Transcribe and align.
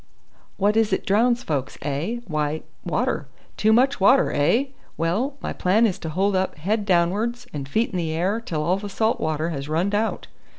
"What 0.57 0.75
is 0.75 0.91
it 0.91 1.05
drowns 1.05 1.43
folks, 1.43 1.77
eh? 1.83 2.21
Why, 2.25 2.63
water. 2.83 3.27
Too 3.55 3.71
much 3.71 3.99
water, 3.99 4.31
eh? 4.31 4.69
Well, 4.97 5.35
my 5.41 5.53
plan 5.53 5.85
is 5.85 5.99
to 5.99 6.09
hold 6.09 6.35
up 6.35 6.55
head 6.57 6.87
down'ards 6.87 7.45
and 7.53 7.69
feet 7.69 7.91
in 7.91 7.97
the 7.97 8.11
air 8.11 8.41
till 8.41 8.63
all 8.63 8.77
the 8.77 8.89
salt 8.89 9.19
water 9.19 9.49
has 9.49 9.69
runned 9.69 9.93
out." 9.93 10.25